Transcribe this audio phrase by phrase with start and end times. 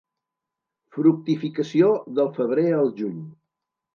[0.97, 3.23] Fructificació del febrer al juny.